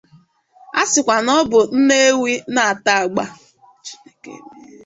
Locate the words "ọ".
1.39-1.41